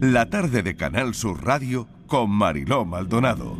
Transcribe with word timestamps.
La 0.00 0.30
tarde 0.30 0.62
de 0.62 0.76
Canal 0.76 1.12
Sur 1.12 1.44
Radio 1.44 1.86
con 2.06 2.30
Mariló 2.30 2.86
Maldonado. 2.86 3.58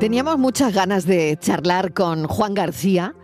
Teníamos 0.00 0.38
muchas 0.38 0.72
ganas 0.72 1.04
de 1.04 1.36
charlar 1.38 1.92
con 1.92 2.26
Juan 2.26 2.54
García 2.54 3.14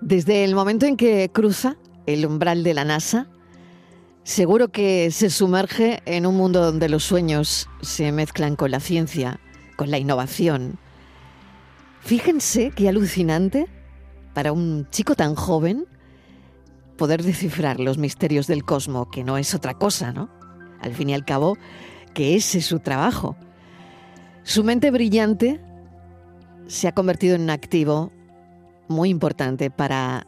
desde 0.00 0.42
el 0.42 0.56
momento 0.56 0.86
en 0.86 0.96
que 0.96 1.30
cruza 1.32 1.76
el 2.06 2.26
umbral 2.26 2.64
de 2.64 2.74
la 2.74 2.84
NASA. 2.84 3.28
Seguro 4.22 4.68
que 4.68 5.10
se 5.10 5.30
sumerge 5.30 6.02
en 6.04 6.26
un 6.26 6.36
mundo 6.36 6.62
donde 6.62 6.88
los 6.88 7.04
sueños 7.04 7.68
se 7.80 8.12
mezclan 8.12 8.54
con 8.54 8.70
la 8.70 8.80
ciencia, 8.80 9.40
con 9.76 9.90
la 9.90 9.98
innovación. 9.98 10.78
Fíjense 12.00 12.70
qué 12.70 12.88
alucinante 12.88 13.66
para 14.34 14.52
un 14.52 14.86
chico 14.90 15.14
tan 15.14 15.34
joven 15.34 15.86
poder 16.96 17.22
descifrar 17.22 17.80
los 17.80 17.96
misterios 17.96 18.46
del 18.46 18.64
cosmos, 18.64 19.08
que 19.10 19.24
no 19.24 19.38
es 19.38 19.54
otra 19.54 19.74
cosa, 19.74 20.12
¿no? 20.12 20.28
Al 20.80 20.94
fin 20.94 21.08
y 21.08 21.14
al 21.14 21.24
cabo, 21.24 21.56
que 22.12 22.36
ese 22.36 22.58
es 22.58 22.66
su 22.66 22.78
trabajo. 22.78 23.36
Su 24.42 24.64
mente 24.64 24.90
brillante 24.90 25.60
se 26.66 26.88
ha 26.88 26.92
convertido 26.92 27.36
en 27.36 27.42
un 27.42 27.50
activo 27.50 28.12
muy 28.88 29.08
importante 29.08 29.70
para 29.70 30.26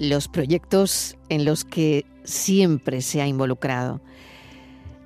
los 0.00 0.28
proyectos 0.28 1.16
en 1.28 1.44
los 1.44 1.64
que 1.64 2.06
siempre 2.24 3.02
se 3.02 3.20
ha 3.20 3.28
involucrado. 3.28 4.00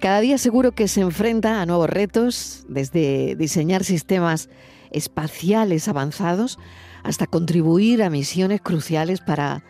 Cada 0.00 0.20
día 0.20 0.38
seguro 0.38 0.72
que 0.72 0.86
se 0.86 1.00
enfrenta 1.00 1.60
a 1.60 1.66
nuevos 1.66 1.90
retos, 1.90 2.64
desde 2.68 3.34
diseñar 3.36 3.84
sistemas 3.84 4.48
espaciales 4.92 5.88
avanzados 5.88 6.58
hasta 7.02 7.26
contribuir 7.26 8.02
a 8.02 8.10
misiones 8.10 8.60
cruciales 8.60 9.20
para, 9.20 9.64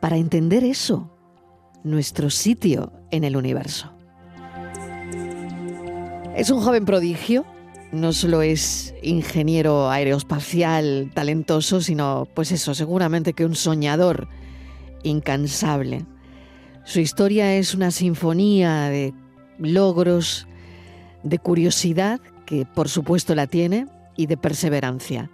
para 0.00 0.16
entender 0.16 0.64
eso, 0.64 1.12
nuestro 1.84 2.30
sitio 2.30 2.92
en 3.10 3.24
el 3.24 3.36
universo. 3.36 3.92
Es 6.34 6.50
un 6.50 6.62
joven 6.62 6.84
prodigio 6.84 7.44
no 7.92 8.12
solo 8.12 8.42
es 8.42 8.94
ingeniero 9.02 9.90
aeroespacial 9.90 11.10
talentoso, 11.14 11.80
sino, 11.80 12.28
pues 12.34 12.52
eso, 12.52 12.74
seguramente 12.74 13.32
que 13.32 13.46
un 13.46 13.54
soñador 13.54 14.28
incansable. 15.02 16.04
Su 16.84 17.00
historia 17.00 17.54
es 17.54 17.74
una 17.74 17.90
sinfonía 17.90 18.88
de 18.88 19.14
logros, 19.58 20.46
de 21.22 21.38
curiosidad, 21.38 22.20
que 22.46 22.64
por 22.64 22.88
supuesto 22.88 23.34
la 23.34 23.46
tiene, 23.46 23.86
y 24.16 24.26
de 24.26 24.36
perseverancia. 24.36 25.30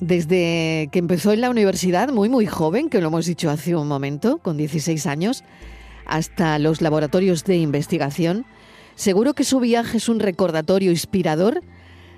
Desde 0.00 0.88
que 0.92 0.98
empezó 0.98 1.32
en 1.32 1.40
la 1.40 1.50
universidad, 1.50 2.10
muy 2.10 2.28
muy 2.28 2.46
joven, 2.46 2.88
que 2.88 3.00
lo 3.00 3.08
hemos 3.08 3.26
dicho 3.26 3.50
hace 3.50 3.74
un 3.74 3.88
momento, 3.88 4.38
con 4.38 4.56
16 4.56 5.06
años, 5.06 5.44
hasta 6.06 6.58
los 6.58 6.80
laboratorios 6.80 7.44
de 7.44 7.56
investigación, 7.56 8.46
Seguro 8.98 9.32
que 9.32 9.44
su 9.44 9.60
viaje 9.60 9.98
es 9.98 10.08
un 10.08 10.18
recordatorio 10.18 10.90
inspirador 10.90 11.62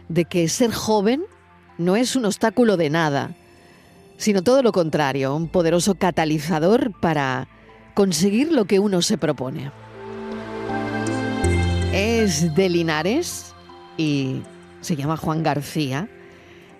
de 0.08 0.24
que 0.24 0.48
ser 0.48 0.72
joven 0.72 1.24
no 1.76 1.94
es 1.94 2.16
un 2.16 2.24
obstáculo 2.24 2.78
de 2.78 2.88
nada, 2.88 3.36
sino 4.20 4.42
todo 4.42 4.62
lo 4.62 4.70
contrario, 4.72 5.34
un 5.34 5.48
poderoso 5.48 5.94
catalizador 5.94 6.92
para 7.00 7.48
conseguir 7.94 8.52
lo 8.52 8.66
que 8.66 8.78
uno 8.78 9.00
se 9.00 9.16
propone. 9.16 9.72
Es 11.94 12.54
de 12.54 12.68
Linares 12.68 13.54
y 13.96 14.42
se 14.82 14.94
llama 14.94 15.16
Juan 15.16 15.42
García 15.42 16.10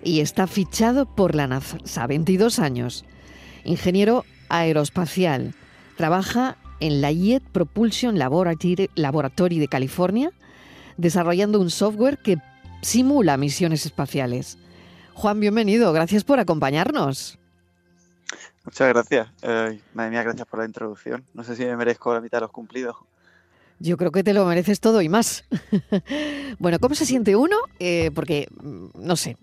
y 0.03 0.19
está 0.19 0.45
fichado 0.45 1.07
por 1.07 1.33
la 1.33 1.47
NASA, 1.47 2.05
22 2.05 2.59
años, 2.59 3.05
ingeniero 3.63 4.23
aeroespacial, 4.49 5.55
trabaja 5.97 6.57
en 6.79 7.01
la 7.01 7.11
Jet 7.11 7.41
Propulsion 7.41 8.19
Laboratory 8.19 9.59
de 9.59 9.67
California, 9.67 10.31
desarrollando 10.97 11.59
un 11.59 11.71
software 11.71 12.19
que 12.19 12.37
simula 12.83 13.35
misiones 13.37 13.87
espaciales. 13.87 14.59
Juan, 15.13 15.39
bienvenido, 15.39 15.93
gracias 15.93 16.23
por 16.23 16.39
acompañarnos. 16.39 17.40
Muchas 18.65 18.89
gracias. 18.89 19.27
madre 19.93 20.11
mía, 20.11 20.23
gracias 20.23 20.47
por 20.47 20.59
la 20.59 20.65
introducción. 20.65 21.25
No 21.33 21.43
sé 21.43 21.55
si 21.55 21.65
me 21.65 21.75
merezco 21.75 22.13
la 22.13 22.21
mitad 22.21 22.37
de 22.37 22.41
los 22.41 22.51
cumplidos. 22.51 22.95
Yo 23.79 23.97
creo 23.97 24.11
que 24.11 24.23
te 24.23 24.33
lo 24.33 24.45
mereces 24.45 24.79
todo 24.79 25.01
y 25.01 25.09
más. 25.09 25.43
bueno, 26.59 26.77
¿cómo 26.79 26.93
se 26.93 27.07
siente 27.07 27.35
uno? 27.35 27.57
Eh, 27.79 28.11
porque, 28.13 28.47
mm, 28.61 28.89
no 28.93 29.15
sé, 29.15 29.37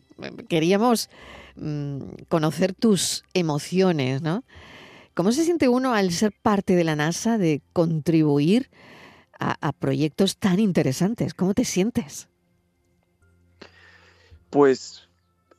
queríamos 0.49 1.11
mm, 1.57 1.99
conocer 2.29 2.73
tus 2.73 3.25
emociones, 3.35 4.23
¿no? 4.23 4.45
¿Cómo 5.15 5.33
se 5.33 5.45
siente 5.45 5.69
uno 5.69 5.93
al 5.93 6.13
ser 6.13 6.33
parte 6.41 6.77
de 6.77 6.85
la 6.85 6.95
NASA, 6.95 7.37
de 7.37 7.63
contribuir 7.73 8.71
a, 9.41 9.73
proyectos 9.73 10.37
tan 10.37 10.61
interesantes? 10.61 11.35
¿Cómo 11.35 11.55
te 11.55 11.65
sientes? 11.65 12.29
Pues, 14.51 15.08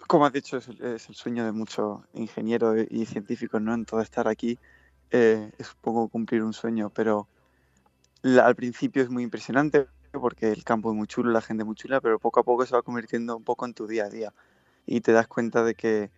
como 0.10 0.26
has 0.26 0.34
dicho, 0.34 0.58
es 0.58 0.68
el, 0.68 1.16
sueño 1.16 1.46
de 1.46 1.52
muchos 1.52 2.00
ingenieros 2.16 2.78
y 2.90 3.06
científicos, 3.06 3.62
¿no? 3.62 3.76
Entonces 3.76 4.06
estar 4.06 4.28
aquí 4.28 4.58
eh, 5.12 5.52
es 5.60 5.70
un 5.70 5.82
poco 5.82 6.08
cumplir 6.08 6.42
un 6.42 6.52
sueño, 6.52 6.90
pero 6.90 7.28
al 8.24 8.56
principio 8.56 9.04
es 9.04 9.10
muy 9.12 9.22
impresionante 9.22 9.86
porque 10.12 10.52
el 10.52 10.64
campo 10.64 10.90
es 10.90 10.98
muy 10.98 11.06
chulo, 11.06 11.30
la 11.30 11.42
gente 11.42 11.62
es 11.62 11.68
muy 11.68 11.76
chula, 11.76 12.02
pero 12.02 12.18
poco 12.18 12.40
a 12.40 12.44
poco 12.44 12.66
se 12.66 12.74
va 12.76 12.82
convirtiendo 12.82 13.38
un 13.38 13.44
poco 13.44 13.68
en 13.68 13.76
tu 13.76 13.86
día 13.86 14.06
a 14.06 14.10
día 14.10 14.34
y 14.88 15.02
te 15.02 15.12
das 15.12 15.28
cuenta 15.28 15.64
de 15.64 15.76
que 15.76 16.10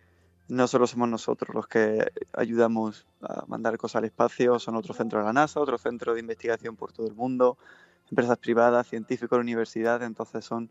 no 0.48 0.68
solo 0.68 0.86
somos 0.86 1.10
nosotros 1.10 1.54
los 1.54 1.66
que 1.66 2.10
ayudamos 2.32 3.06
a 3.20 3.44
mandar 3.46 3.76
cosas 3.76 3.96
al 3.96 4.06
espacio, 4.06 4.58
son 4.58 4.74
otros 4.74 4.96
centros 4.96 5.20
de 5.20 5.26
la 5.26 5.34
NASA, 5.34 5.60
otros 5.60 5.82
centros 5.82 6.14
de 6.14 6.20
investigación 6.20 6.76
por 6.76 6.94
todo 6.94 7.06
el 7.06 7.14
mundo, 7.14 7.58
empresas 8.10 8.38
privadas, 8.38 8.88
científicos, 8.88 9.38
universidades, 9.38 10.06
entonces 10.06 10.46
son 10.46 10.70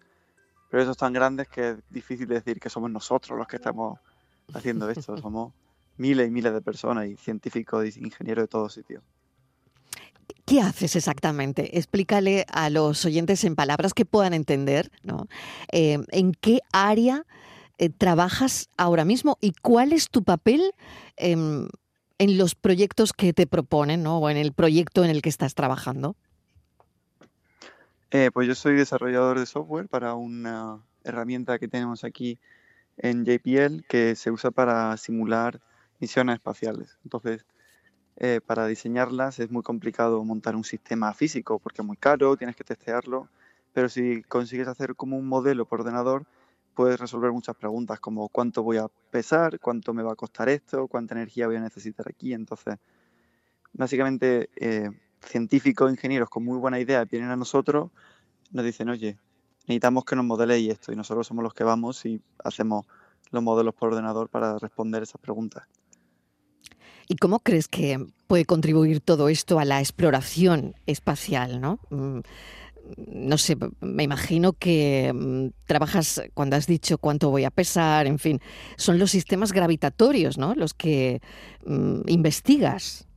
proyectos 0.72 0.98
tan 0.98 1.12
grandes 1.12 1.50
que 1.50 1.72
es 1.72 1.78
difícil 1.90 2.28
decir 2.28 2.60
que 2.60 2.70
somos 2.70 2.90
nosotros 2.90 3.38
los 3.38 3.46
que 3.46 3.58
estamos 3.58 4.00
haciendo 4.54 4.90
esto, 4.90 5.18
somos 5.22 5.54
miles 5.98 6.30
y 6.30 6.32
miles 6.32 6.54
de 6.54 6.62
personas 6.62 7.08
y 7.08 7.18
científicos 7.18 7.98
y 7.98 8.00
ingenieros 8.00 8.44
de 8.44 8.48
todos 8.48 8.74
sitios. 8.74 9.04
¿Qué 10.46 10.62
haces 10.62 10.96
exactamente? 10.96 11.78
Explícale 11.78 12.46
a 12.50 12.70
los 12.70 13.06
oyentes 13.06 13.44
en 13.44 13.56
palabras 13.56 13.94
que 13.94 14.06
puedan 14.06 14.34
entender, 14.34 14.90
¿no? 15.04 15.28
Eh, 15.72 16.00
¿En 16.10 16.32
qué 16.32 16.62
área 16.72 17.26
eh, 17.78 17.90
trabajas 17.90 18.70
ahora 18.78 19.04
mismo 19.04 19.38
y 19.42 19.52
cuál 19.62 19.92
es 19.92 20.10
tu 20.10 20.24
papel 20.24 20.74
en, 21.18 21.70
los 22.20 22.56
proyectos 22.56 23.12
que 23.12 23.34
te 23.34 23.46
proponen 23.46 24.08
o 24.08 24.30
en 24.30 24.38
el 24.38 24.54
proyecto 24.54 25.04
en 25.04 25.10
el 25.10 25.22
que 25.22 25.30
estás 25.30 25.54
trabajando? 25.54 26.16
Eh, 28.14 28.30
pues 28.34 28.46
yo 28.46 28.56
soy 28.56 28.76
desarrollador 28.76 29.40
de 29.40 29.46
software 29.46 29.88
para 29.88 30.16
una 30.16 30.82
herramienta 31.06 31.58
que 31.60 31.70
tenemos 31.70 32.04
aquí 32.04 32.40
en 32.98 33.24
JPL 33.24 33.84
que 33.88 34.16
se 34.16 34.32
usa 34.32 34.52
para 34.52 34.98
simular 34.98 35.62
misiones 36.02 36.36
espaciales. 36.36 37.00
Entonces, 37.06 37.46
eh, 38.18 38.42
para 38.46 38.68
diseñarlas 38.68 39.40
es 39.40 39.50
muy 39.50 39.64
complicado 39.64 40.24
montar 40.26 40.58
un 40.58 40.66
sistema 40.66 41.14
físico 41.14 41.60
porque 41.60 41.82
es 41.84 41.88
muy 41.88 41.96
caro, 41.96 42.36
tienes 42.36 42.58
que 42.58 42.66
testearlo, 42.66 43.30
pero 43.74 43.88
si 43.88 44.24
consigues 44.24 44.68
hacer 44.68 44.96
como 44.96 45.18
un 45.18 45.28
modelo 45.28 45.66
por 45.66 45.80
ordenador, 45.80 46.26
puedes 46.76 47.00
resolver 47.00 47.32
muchas 47.32 47.56
preguntas 47.56 48.02
como 48.02 48.28
cuánto 48.28 48.62
voy 48.62 48.78
a 48.78 48.88
pesar, 49.12 49.58
cuánto 49.62 49.94
me 49.94 50.04
va 50.04 50.14
a 50.14 50.16
costar 50.16 50.50
esto, 50.50 50.88
cuánta 50.90 51.16
energía 51.16 51.48
voy 51.48 51.56
a 51.56 51.62
necesitar 51.62 52.08
aquí. 52.10 52.34
Entonces, 52.34 52.76
básicamente, 53.74 54.50
eh, 54.58 54.90
científicos, 55.22 55.92
ingenieros 55.92 56.30
con 56.30 56.44
muy 56.44 56.58
buena 56.58 56.80
idea 56.80 57.06
vienen 57.06 57.30
a 57.30 57.36
nosotros, 57.36 57.92
nos 58.52 58.66
dicen, 58.66 58.90
oye, 58.90 59.18
necesitamos 59.62 60.06
que 60.06 60.16
nos 60.16 60.26
modeléis 60.26 60.72
esto 60.72 60.92
y 60.92 60.96
nosotros 60.96 61.28
somos 61.28 61.44
los 61.44 61.54
que 61.54 61.64
vamos 61.64 62.06
y 62.06 62.22
hacemos 62.44 62.86
los 63.32 63.44
modelos 63.44 63.74
por 63.74 63.90
ordenador 63.90 64.30
para 64.30 64.58
responder 64.58 65.04
esas 65.04 65.22
preguntas. 65.22 65.64
¿Y 67.08 67.16
cómo 67.16 67.40
crees 67.40 67.68
que 67.68 68.06
puede 68.28 68.46
contribuir 68.46 69.02
todo 69.02 69.30
esto 69.30 69.60
a 69.60 69.66
la 69.66 69.80
exploración 69.80 70.76
espacial? 70.86 71.60
¿no? 71.60 71.80
Mm, 71.90 72.20
no 72.98 73.38
sé, 73.38 73.58
me 73.80 74.04
imagino 74.04 74.54
que 74.54 75.12
mm, 75.14 75.48
trabajas 75.66 76.22
cuando 76.34 76.56
has 76.56 76.68
dicho 76.68 76.98
cuánto 76.98 77.30
voy 77.30 77.44
a 77.44 77.52
pesar, 77.52 78.08
en 78.08 78.20
fin, 78.20 78.40
son 78.78 79.00
los 79.00 79.12
sistemas 79.12 79.52
gravitatorios, 79.52 80.38
¿no? 80.38 80.56
Los 80.56 80.74
que 80.74 81.22
mm, 81.66 82.02
investigas. 82.08 83.08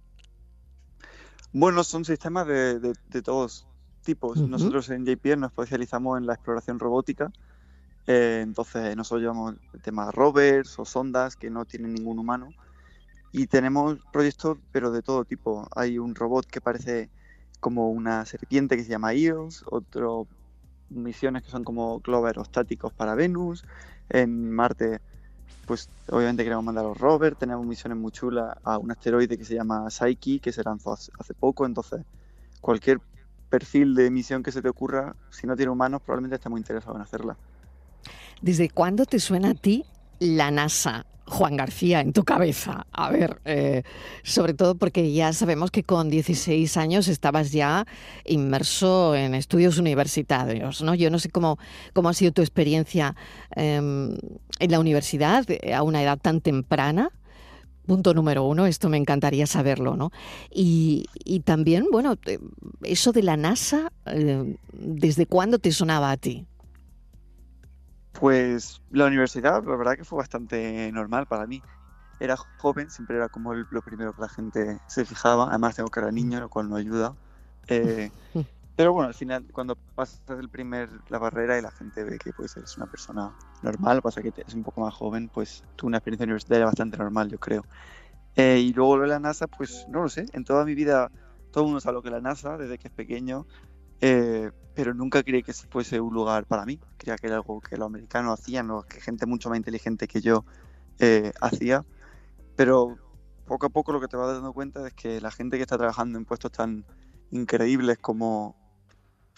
Bueno, 1.57 1.85
son 1.85 2.05
sistemas 2.05 2.49
de, 2.49 3.23
todos 3.23 3.69
tipos. 4.03 4.41
Nosotros 4.41 4.91
en 4.91 5.07
JPL 5.07 5.39
nos 5.39 5.53
especializamos 5.53 6.19
en 6.19 6.27
la 6.27 6.35
exploración 6.35 6.81
robótica. 6.81 7.31
Eh, 8.09 8.41
entonces, 8.43 8.97
nosotros 8.97 9.21
llevamos 9.21 9.55
el 9.73 9.81
tema 9.81 10.11
rovers 10.11 10.77
o 10.81 10.85
sondas 10.85 11.37
que 11.37 11.51
no 11.51 11.65
tienen 11.65 11.95
ningún 11.95 12.19
humano. 12.19 12.49
Y 13.31 13.47
tenemos 13.47 13.99
proyectos, 14.13 14.59
pero 14.73 14.91
de 14.91 15.03
todo 15.03 15.25
tipo. 15.25 15.69
Hay 15.77 15.97
un 15.97 16.17
robot 16.17 16.45
que 16.45 16.61
parece 16.61 17.09
como 17.61 17.89
una 17.89 18.27
serpiente 18.27 18.77
que 18.77 18.83
se 18.83 18.91
llama 18.91 19.15
Eos, 19.15 19.65
otro 19.71 20.27
misiones 20.91 21.45
que 21.45 21.51
son 21.51 21.63
como 21.63 22.01
globos 22.01 22.27
aerostáticos 22.27 22.93
para 22.93 23.15
Venus, 23.15 23.65
en 24.09 24.51
Marte 24.51 25.01
pues 25.67 25.89
obviamente 26.11 26.45
queremos 26.45 26.65
mandar 26.65 26.85
los 26.85 26.99
rovers, 26.99 27.39
tenemos 27.39 27.65
misiones 27.67 27.99
muy 27.99 28.13
chulas 28.13 28.57
a 28.63 28.79
un 28.79 28.91
asteroide 28.91 29.39
que 29.39 29.45
se 29.45 29.55
llama 29.55 29.91
Psyche, 29.91 30.41
que 30.41 30.53
se 30.53 30.63
lanzó 30.63 30.93
hace 30.93 31.35
poco, 31.35 31.67
entonces 31.67 32.03
cualquier 32.61 33.01
perfil 33.49 33.95
de 33.95 34.11
misión 34.11 34.43
que 34.43 34.53
se 34.53 34.63
te 34.63 34.69
ocurra, 34.69 35.15
si 35.31 35.47
no 35.47 35.57
tiene 35.57 35.71
humanos, 35.71 36.03
probablemente 36.03 36.37
esté 36.37 36.49
muy 36.49 36.61
interesado 36.61 36.97
en 36.97 37.03
hacerla. 37.03 37.37
¿Desde 38.43 38.69
cuándo 38.69 39.07
te 39.07 39.21
suena 39.21 39.51
a 39.51 39.55
ti 39.55 39.87
la 40.25 40.51
NASA? 40.51 41.07
Juan 41.27 41.57
García, 41.57 42.01
en 42.01 42.13
tu 42.13 42.25
cabeza. 42.25 42.87
A 42.93 43.11
ver, 43.11 43.41
eh, 43.45 43.83
sobre 44.23 44.55
todo 44.55 44.75
porque 44.75 45.13
ya 45.13 45.33
sabemos 45.33 45.71
que 45.71 45.83
con 45.83 46.11
16 46.11 46.77
años 46.77 47.09
estabas 47.09 47.51
ya 47.53 47.87
inmerso 48.27 49.15
en 49.15 49.35
estudios 49.35 49.79
universitarios, 49.79 50.83
¿no? 50.83 50.95
Yo 50.95 51.11
no 51.11 51.19
sé 51.19 51.31
cómo, 51.31 51.59
cómo 51.93 52.11
ha 52.11 52.15
sido 52.15 52.33
tu 52.33 52.43
experiencia 52.43 53.17
em, 53.57 54.17
en 54.59 54.71
la 54.71 54.81
universidad 54.81 55.45
eh, 55.49 55.73
a 55.73 55.83
una 55.83 56.03
edad 56.03 56.19
tan 56.21 56.41
temprana. 56.41 57.11
Punto 57.87 58.15
número 58.15 58.45
uno, 58.45 58.67
esto 58.67 58.89
me 58.89 58.97
encantaría 58.97 59.47
saberlo, 59.47 59.97
¿no? 59.97 60.11
Y, 60.51 61.07
también, 61.45 61.87
bueno, 61.93 62.17
eso 62.83 63.13
de 63.13 63.23
la 63.23 63.37
NASA, 63.37 63.93
eh, 64.07 64.57
¿desde 64.73 65.27
cuándo 65.27 65.59
te 65.59 65.71
sonaba 65.71 66.11
a 66.11 66.17
ti? 66.17 66.47
Pues 68.19 68.81
la 68.91 69.07
universidad, 69.07 69.65
la 69.65 69.77
verdad 69.77 69.97
que 69.97 70.05
fue 70.05 70.19
bastante 70.19 70.91
normal 70.93 71.27
para 71.27 71.47
mí. 71.47 71.63
Era 72.21 72.37
joven, 72.37 72.89
siempre 72.89 73.17
era 73.17 73.29
como 73.29 73.53
lo 73.55 73.83
primero 73.83 74.15
que 74.15 74.23
la 74.23 74.29
gente 74.29 74.79
se 74.87 75.05
fijaba. 75.05 75.49
Además 75.49 75.77
tengo 75.77 75.91
cara 75.91 76.07
de 76.07 76.13
niño, 76.13 76.41
lo 76.41 76.49
cual 76.49 76.69
no 76.69 76.77
ayuda. 76.77 77.17
Eh, 77.69 78.11
pero 78.77 78.93
bueno, 78.93 79.09
al 79.09 79.15
final, 79.15 79.45
cuando 79.53 79.77
pasas 79.95 80.21
el 80.29 80.49
primer, 80.49 80.89
la 81.09 81.19
barrera 81.19 81.59
y 81.59 81.63
la 81.63 81.73
gente 81.73 82.05
ve 82.05 82.19
que 82.19 82.33
pues 82.33 82.57
eres 82.57 82.77
una 82.77 82.87
persona 82.87 83.33
normal, 83.63 84.01
pasa 84.01 84.23
que 84.23 84.33
es 84.35 84.55
un 84.55 84.63
poco 84.63 84.81
más 84.81 84.95
joven, 84.95 85.29
pues 85.29 85.63
tuve 85.77 85.89
una 85.89 85.99
experiencia 85.99 86.25
universitaria 86.25 86.67
bastante 86.67 86.97
normal, 86.97 87.29
yo 87.29 87.39
creo. 87.39 87.65
Eh, 88.37 88.61
y 88.61 88.73
luego 88.73 88.97
lo 88.97 89.03
de 89.03 89.09
la 89.09 89.21
NASA, 89.21 89.47
pues 89.49 89.87
no 89.89 90.03
lo 90.03 90.09
sé. 90.09 90.27
En 90.33 90.45
toda 90.45 90.65
mi 90.65 90.75
vida 90.75 91.11
todo 91.51 91.65
el 91.65 91.69
mundo 91.69 91.81
sabe 91.81 91.95
lo 91.95 92.03
que 92.03 92.09
es 92.09 92.15
la 92.15 92.21
NASA, 92.21 92.57
desde 92.59 92.79
que 92.79 92.89
es 92.89 92.95
pequeño. 92.95 93.47
Eh, 94.07 94.51
pero 94.75 94.93
nunca 94.93 95.23
creí 95.23 95.43
que 95.43 95.55
fuese 95.55 95.99
un 95.99 96.13
lugar 96.13 96.45
para 96.45 96.67
mí. 96.67 96.79
Creía 96.99 97.17
que 97.17 97.27
era 97.27 97.37
algo 97.37 97.59
que 97.63 97.79
los 97.79 97.87
americanos 97.87 98.39
hacían 98.39 98.71
o 98.71 98.83
que 98.83 99.01
gente 99.01 99.25
mucho 99.25 99.49
más 99.49 99.57
inteligente 99.57 100.07
que 100.07 100.21
yo 100.21 100.45
eh, 100.99 101.33
hacía. 101.41 101.87
Pero 102.55 102.99
poco 103.47 103.65
a 103.65 103.71
poco 103.71 103.93
lo 103.93 104.03
que 104.03 104.09
te 104.09 104.19
vas 104.19 104.35
dando 104.35 104.53
cuenta 104.53 104.87
es 104.87 104.93
que 104.93 105.23
la 105.23 105.31
gente 105.31 105.57
que 105.57 105.63
está 105.63 105.79
trabajando 105.79 106.19
en 106.19 106.27
puestos 106.27 106.53
tan 106.53 106.85
increíbles 107.31 107.97
como 107.97 108.55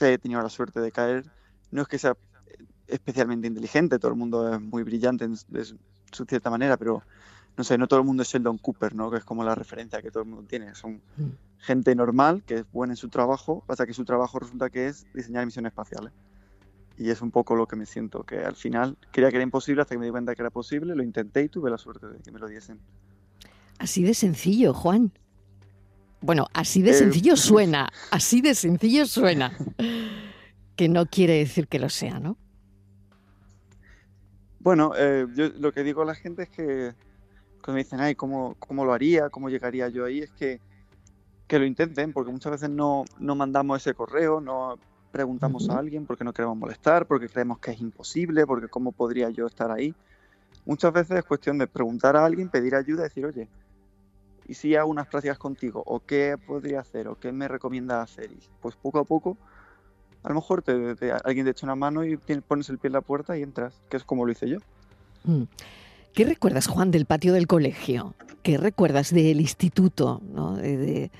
he 0.00 0.18
tenido 0.18 0.42
la 0.42 0.48
suerte 0.48 0.80
de 0.80 0.90
caer, 0.90 1.30
no 1.70 1.82
es 1.82 1.88
que 1.88 2.00
sea 2.00 2.16
especialmente 2.88 3.46
inteligente, 3.46 4.00
todo 4.00 4.10
el 4.10 4.18
mundo 4.18 4.52
es 4.52 4.60
muy 4.60 4.82
brillante 4.82 5.28
de 5.28 5.64
cierta 6.28 6.50
manera, 6.50 6.76
pero 6.76 7.04
no 7.56 7.64
sé, 7.64 7.78
no 7.78 7.86
todo 7.86 8.00
el 8.00 8.06
mundo 8.06 8.22
es 8.22 8.28
Sheldon 8.28 8.58
Cooper, 8.58 8.94
¿no? 8.94 9.10
Que 9.10 9.18
es 9.18 9.24
como 9.24 9.42
la 9.42 9.54
referencia 9.54 10.02
que 10.02 10.10
todo 10.10 10.22
el 10.22 10.28
mundo 10.28 10.44
tiene. 10.46 10.74
Son 10.74 11.00
mm. 11.16 11.24
gente 11.58 11.94
normal, 11.94 12.42
que 12.44 12.56
es 12.56 12.64
buena 12.70 12.92
en 12.92 12.96
su 12.96 13.08
trabajo, 13.08 13.64
pasa 13.66 13.86
que 13.86 13.94
su 13.94 14.04
trabajo 14.04 14.38
resulta 14.38 14.68
que 14.68 14.88
es 14.88 15.06
diseñar 15.14 15.46
misiones 15.46 15.70
espaciales. 15.70 16.12
Y 16.98 17.10
es 17.10 17.22
un 17.22 17.30
poco 17.30 17.56
lo 17.56 17.66
que 17.66 17.76
me 17.76 17.86
siento, 17.86 18.24
que 18.24 18.38
al 18.38 18.56
final 18.56 18.96
creía 19.10 19.30
que 19.30 19.36
era 19.36 19.44
imposible 19.44 19.82
hasta 19.82 19.94
que 19.94 19.98
me 19.98 20.06
di 20.06 20.10
cuenta 20.10 20.34
que 20.34 20.42
era 20.42 20.50
posible, 20.50 20.94
lo 20.94 21.02
intenté 21.02 21.42
y 21.42 21.48
tuve 21.48 21.70
la 21.70 21.78
suerte 21.78 22.06
de 22.06 22.18
que 22.20 22.30
me 22.30 22.38
lo 22.38 22.46
diesen. 22.46 22.78
Así 23.78 24.02
de 24.02 24.14
sencillo, 24.14 24.72
Juan. 24.72 25.12
Bueno, 26.20 26.46
así 26.54 26.82
de 26.82 26.90
eh, 26.90 26.94
sencillo 26.94 27.36
suena, 27.36 27.88
así 28.10 28.40
de 28.40 28.54
sencillo 28.54 29.06
suena. 29.06 29.56
que 30.76 30.88
no 30.88 31.06
quiere 31.06 31.38
decir 31.38 31.68
que 31.68 31.78
lo 31.78 31.88
sea, 31.88 32.20
¿no? 32.20 32.36
Bueno, 34.60 34.92
eh, 34.96 35.26
yo 35.34 35.48
lo 35.58 35.72
que 35.72 35.82
digo 35.82 36.02
a 36.02 36.04
la 36.04 36.14
gente 36.14 36.42
es 36.42 36.48
que 36.50 36.94
cuando 37.66 37.78
me 37.78 37.82
dicen, 37.82 38.00
ay, 38.00 38.14
¿cómo, 38.14 38.54
¿cómo, 38.60 38.84
lo 38.84 38.92
haría? 38.92 39.28
¿Cómo 39.28 39.50
llegaría 39.50 39.88
yo 39.88 40.04
ahí? 40.04 40.20
Es 40.20 40.30
que, 40.30 40.60
que 41.48 41.58
lo 41.58 41.64
intenten, 41.64 42.12
porque 42.12 42.30
muchas 42.30 42.52
veces 42.52 42.70
no, 42.70 43.04
no 43.18 43.34
mandamos 43.34 43.82
ese 43.82 43.92
correo, 43.92 44.40
no 44.40 44.78
preguntamos 45.10 45.68
a 45.68 45.76
alguien 45.76 46.06
porque 46.06 46.22
no 46.22 46.32
queremos 46.32 46.56
molestar, 46.56 47.06
porque 47.06 47.28
creemos 47.28 47.58
que 47.58 47.72
es 47.72 47.80
imposible, 47.80 48.46
porque 48.46 48.68
cómo 48.68 48.92
podría 48.92 49.30
yo 49.30 49.48
estar 49.48 49.72
ahí. 49.72 49.96
Muchas 50.64 50.92
veces 50.92 51.18
es 51.18 51.24
cuestión 51.24 51.58
de 51.58 51.66
preguntar 51.66 52.16
a 52.16 52.24
alguien, 52.24 52.50
pedir 52.50 52.76
ayuda, 52.76 53.02
decir, 53.02 53.26
oye, 53.26 53.48
¿y 54.46 54.54
si 54.54 54.76
hago 54.76 54.88
unas 54.88 55.08
prácticas 55.08 55.38
contigo? 55.38 55.82
¿O 55.86 55.98
qué 55.98 56.36
podría 56.46 56.78
hacer? 56.78 57.08
¿O 57.08 57.18
qué 57.18 57.32
me 57.32 57.48
recomienda 57.48 58.00
hacer? 58.00 58.30
Y 58.30 58.38
pues 58.62 58.76
poco 58.76 59.00
a 59.00 59.04
poco, 59.04 59.36
a 60.22 60.28
lo 60.28 60.36
mejor 60.36 60.62
te, 60.62 60.94
alguien 61.24 61.46
te 61.46 61.50
echa 61.50 61.66
una 61.66 61.74
mano 61.74 62.04
y 62.04 62.16
pones 62.16 62.68
el 62.68 62.78
pie 62.78 62.90
en 62.90 62.92
la 62.92 63.00
puerta 63.00 63.36
y 63.36 63.42
entras, 63.42 63.74
que 63.90 63.96
es 63.96 64.04
como 64.04 64.24
lo 64.24 64.30
hice 64.30 64.48
yo. 64.48 64.58
Mm. 65.24 65.42
¿Qué 66.16 66.24
recuerdas, 66.24 66.66
Juan, 66.66 66.90
del 66.90 67.04
patio 67.04 67.34
del 67.34 67.46
colegio? 67.46 68.14
¿Qué 68.42 68.56
recuerdas 68.56 69.12
del 69.12 69.38
instituto? 69.38 70.22
De, 70.62 71.10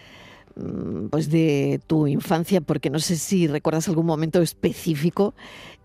mm, 0.54 1.08
pues 1.08 1.28
de 1.28 1.82
tu 1.86 2.06
infancia, 2.06 2.62
porque 2.62 2.88
no 2.88 2.98
sé 2.98 3.16
si 3.16 3.46
recuerdas 3.46 3.88
algún 3.88 4.06
momento 4.06 4.40
específico 4.40 5.34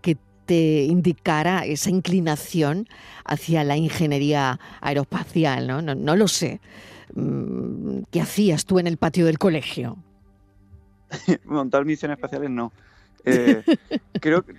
que 0.00 0.16
te 0.46 0.84
indicara 0.84 1.66
esa 1.66 1.90
inclinación 1.90 2.88
hacia 3.26 3.64
la 3.64 3.76
ingeniería 3.76 4.58
aeroespacial, 4.80 5.66
¿no? 5.66 5.82
No, 5.82 5.94
no 5.94 6.16
lo 6.16 6.26
sé. 6.26 6.62
Mm, 7.14 8.04
¿Qué 8.10 8.18
hacías 8.22 8.64
tú 8.64 8.78
en 8.78 8.86
el 8.86 8.96
patio 8.96 9.26
del 9.26 9.38
colegio? 9.38 9.98
Montar 11.44 11.84
misiones 11.84 12.16
espaciales 12.16 12.48
no. 12.48 12.72
Eh, 13.24 13.62
creo 14.20 14.42
que 14.42 14.54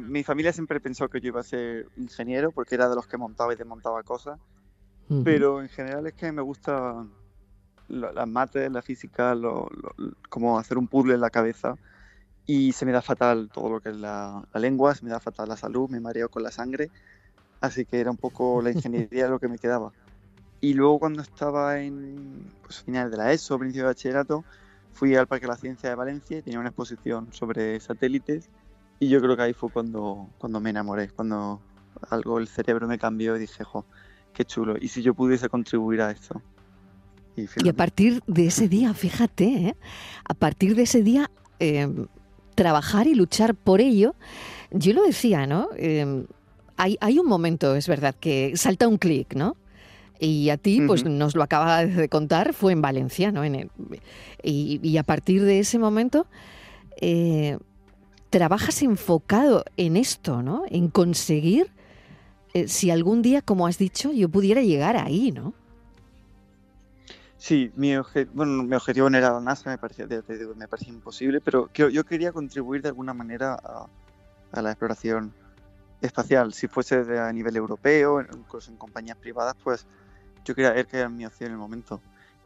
mi, 0.00 0.22
familia 0.22 0.52
siempre 0.52 0.80
pensó 0.80 1.08
que 1.08 1.20
yo 1.20 1.28
iba 1.28 1.40
a 1.40 1.44
ser 1.44 1.86
ingeniero 1.96 2.52
porque 2.52 2.74
era 2.74 2.88
de 2.88 2.94
los 2.94 3.06
que 3.06 3.16
montaba 3.16 3.52
y 3.52 3.56
desmontaba 3.56 4.02
cosas. 4.02 4.38
Pero 5.24 5.60
en 5.60 5.68
general 5.68 6.06
es 6.06 6.14
que 6.14 6.32
me 6.32 6.40
gusta 6.40 7.06
las 7.88 8.28
mates, 8.28 8.72
la 8.72 8.80
física, 8.80 9.34
lo, 9.34 9.68
como 10.30 10.58
hacer 10.58 10.78
un 10.78 10.88
puzzle 10.88 11.14
en 11.14 11.20
la 11.20 11.28
cabeza. 11.28 11.76
Y 12.46 12.72
se 12.72 12.86
me 12.86 12.92
da 12.92 13.02
fatal 13.02 13.50
todo 13.52 13.68
lo 13.68 13.80
que 13.80 13.90
es 13.90 13.96
la, 13.96 14.42
lengua, 14.54 14.94
se 14.94 15.04
me 15.04 15.10
da 15.10 15.20
fatal 15.20 15.50
la 15.50 15.56
salud, 15.56 15.90
me 15.90 16.00
mareo 16.00 16.30
con 16.30 16.42
la 16.42 16.50
sangre. 16.50 16.90
Así 17.60 17.84
que 17.84 18.00
era 18.00 18.10
un 18.10 18.16
poco 18.16 18.62
la 18.62 18.70
ingeniería 18.72 19.28
lo 19.28 19.38
que 19.38 19.48
me 19.48 19.58
quedaba. 19.58 19.92
Y 20.62 20.74
luego 20.74 20.98
cuando 20.98 21.20
estaba 21.22 21.80
en 21.80 22.46
pues, 22.62 22.82
final 22.82 23.10
de 23.10 23.16
la 23.18 23.32
ESO, 23.32 23.58
principio 23.58 23.82
de 23.82 23.88
bachillerato, 23.88 24.44
fui 24.92 25.14
al 25.14 25.26
Parque 25.26 25.46
de 25.46 25.52
la 25.52 25.56
Ciencia 25.56 25.88
de 25.88 25.94
Valencia 25.94 26.38
y 26.38 26.42
tenía 26.42 26.60
una 26.60 26.68
exposición 26.68 27.28
sobre 27.32 27.80
satélites 27.80 28.48
y 29.02 29.08
yo 29.08 29.20
creo 29.20 29.36
que 29.36 29.42
ahí 29.42 29.52
fue 29.52 29.68
cuando, 29.70 30.28
cuando 30.38 30.60
me 30.60 30.70
enamoré, 30.70 31.08
cuando 31.08 31.60
algo 32.08 32.38
el 32.38 32.46
cerebro 32.46 32.86
me 32.86 32.98
cambió 32.98 33.36
y 33.36 33.40
dije, 33.40 33.64
jo, 33.64 33.84
qué 34.32 34.44
chulo, 34.44 34.76
y 34.80 34.88
si 34.88 35.02
yo 35.02 35.12
pudiese 35.12 35.48
contribuir 35.48 36.02
a 36.02 36.12
esto. 36.12 36.40
Y, 37.34 37.68
a 37.68 37.72
partir 37.72 38.22
de 38.26 38.46
ese 38.46 38.68
día, 38.68 38.94
fíjate, 38.94 39.44
¿eh? 39.44 39.76
a 40.24 40.34
partir 40.34 40.76
de 40.76 40.82
ese 40.82 41.02
día, 41.02 41.30
em, 41.58 42.06
trabajar 42.54 43.06
y 43.06 43.14
luchar 43.14 43.54
por 43.54 43.80
ello, 43.80 44.14
yo 44.70 44.92
lo 44.92 45.02
decía, 45.02 45.46
¿no? 45.46 45.70
Em, 45.76 46.26
hay, 46.76 46.96
hay 47.00 47.18
un 47.18 47.26
momento, 47.26 47.74
es 47.74 47.88
verdad, 47.88 48.14
que 48.14 48.52
salta 48.54 48.86
un 48.86 48.98
clic, 48.98 49.34
¿no? 49.34 49.56
Y 50.24 50.50
a 50.50 50.56
ti, 50.56 50.80
pues 50.86 51.04
nos 51.04 51.34
lo 51.34 51.42
acaba 51.42 51.84
de 51.84 52.08
contar, 52.08 52.54
fue 52.54 52.72
en 52.72 52.80
Valencia, 52.80 53.32
¿no? 53.32 53.42
En 53.42 53.72
y, 54.40 54.96
a 54.96 55.02
partir 55.02 55.42
de 55.42 55.58
ese 55.58 55.80
momento, 55.80 56.28
eh, 57.00 57.58
trabajas 58.30 58.82
enfocado 58.82 59.64
en 59.76 59.96
esto, 59.96 60.40
¿no? 60.40 60.62
En 60.68 60.90
conseguir, 60.90 61.72
eh, 62.54 62.68
si 62.68 62.92
algún 62.92 63.20
día, 63.20 63.42
como 63.42 63.66
has 63.66 63.78
dicho, 63.78 64.12
yo 64.12 64.28
pudiera 64.28 64.62
llegar 64.62 64.96
ahí, 64.96 65.32
¿no? 65.32 65.54
Sí, 67.36 67.72
mi, 67.74 67.92
bueno, 68.32 68.62
mi 68.62 68.76
objetivo 68.76 69.10
no 69.10 69.18
era 69.18 69.32
la 69.32 69.40
NASA, 69.40 69.70
me 69.70 69.78
parecía, 69.78 70.06
me 70.06 70.68
parecía 70.68 70.92
imposible, 70.92 71.40
pero 71.40 71.68
yo 71.72 72.04
quería 72.04 72.30
contribuir 72.30 72.80
de 72.80 72.90
alguna 72.90 73.12
manera 73.12 73.54
a, 73.54 73.88
a 74.52 74.62
la 74.62 74.70
exploración 74.70 75.34
espacial. 76.00 76.52
Si 76.52 76.68
fuese 76.68 77.18
a 77.18 77.32
nivel 77.32 77.56
europeo, 77.56 78.20
incluso 78.20 78.70
en 78.70 78.76
compañías 78.76 79.16
privadas, 79.16 79.56
pues 79.64 79.84
yo 80.44 80.54
quería 80.54 80.72
ver 80.72 80.86
que 80.86 80.98
era 80.98 81.08
mi 81.08 81.24
opción 81.26 81.48
en 81.48 81.52
el 81.52 81.58
momento. 81.58 82.00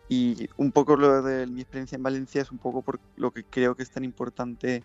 Y 0.09 0.49
un 0.57 0.71
poco 0.71 0.97
lo 0.97 1.23
de 1.23 1.47
mi 1.47 1.62
experiencia 1.62 1.97
en 1.97 2.03
Valencia 2.03 2.43
es 2.43 2.53
un 2.53 2.59
poco 2.59 2.83
por 2.83 3.00
lo 3.17 3.33
que 3.33 3.45
creo 3.45 3.75
que 3.75 3.83
es 3.83 3.91
tan 3.91 4.05
importante, 4.05 4.85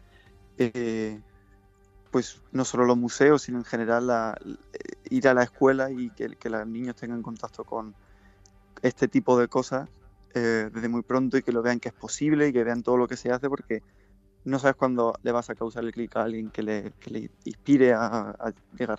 eh, 0.57 1.19
pues 2.09 2.41
no 2.51 2.65
solo 2.65 2.85
los 2.85 2.97
museos, 2.97 3.43
sino 3.43 3.59
en 3.59 3.65
general 3.65 4.35
eh, 4.43 4.77
ir 5.09 5.27
a 5.27 5.33
la 5.33 5.43
escuela 5.43 5.91
y 5.91 6.09
que, 6.09 6.49
los 6.49 6.67
niños 6.67 6.95
tengan 6.95 7.21
contacto 7.21 7.63
con 7.63 7.93
este 8.81 9.07
tipo 9.07 9.37
de 9.37 9.47
cosas 9.47 9.89
eh, 10.33 10.69
desde 10.73 10.89
muy 10.89 11.03
pronto 11.03 11.37
y 11.37 11.43
que 11.43 11.51
lo 11.51 11.61
vean 11.61 11.79
que 11.79 11.89
es 11.89 11.95
posible 11.95 12.47
y 12.47 12.53
que 12.53 12.63
vean 12.63 12.81
todo 12.81 12.97
lo 12.97 13.07
que 13.07 13.17
se 13.17 13.31
hace 13.31 13.47
porque 13.47 13.83
no 14.43 14.57
sabes 14.57 14.75
cuándo 14.75 15.13
le 15.21 15.31
vas 15.31 15.51
a 15.51 15.55
causar 15.55 15.83
el 15.83 15.91
clic 15.91 16.15
a 16.15 16.23
alguien 16.23 16.49
que 16.49 16.63
le, 16.63 16.93
que 16.99 17.11
le 17.11 17.31
inspire 17.45 17.93
a 17.93 18.51
llegar 18.75 18.97